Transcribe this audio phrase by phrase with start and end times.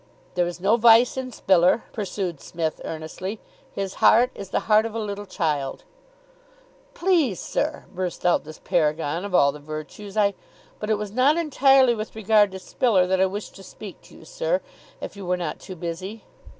[0.33, 3.39] "There is no vice in Spiller," pursued Psmith earnestly.
[3.71, 5.83] "His heart is the heart of a little child."
[6.95, 10.33] "Please, sir," burst out this paragon of all the virtues, "I"
[10.79, 14.17] "But it was not entirely with regard to Spiller that I wished to speak to
[14.17, 14.61] you, sir,
[15.01, 16.23] if you were not too busy."